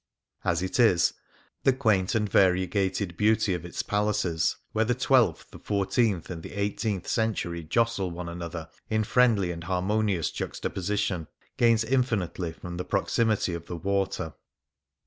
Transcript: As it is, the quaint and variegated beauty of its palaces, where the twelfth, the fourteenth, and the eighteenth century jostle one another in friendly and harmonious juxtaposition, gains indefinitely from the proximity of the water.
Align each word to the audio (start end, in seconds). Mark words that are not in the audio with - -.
As 0.43 0.63
it 0.63 0.79
is, 0.79 1.13
the 1.61 1.71
quaint 1.71 2.15
and 2.15 2.27
variegated 2.27 3.15
beauty 3.17 3.53
of 3.53 3.63
its 3.63 3.83
palaces, 3.83 4.55
where 4.71 4.83
the 4.83 4.95
twelfth, 4.95 5.51
the 5.51 5.59
fourteenth, 5.59 6.31
and 6.31 6.41
the 6.41 6.53
eighteenth 6.53 7.07
century 7.07 7.63
jostle 7.63 8.09
one 8.09 8.27
another 8.27 8.67
in 8.89 9.03
friendly 9.03 9.51
and 9.51 9.65
harmonious 9.65 10.31
juxtaposition, 10.31 11.27
gains 11.55 11.83
indefinitely 11.83 12.51
from 12.53 12.77
the 12.77 12.83
proximity 12.83 13.53
of 13.53 13.67
the 13.67 13.75
water. 13.77 14.33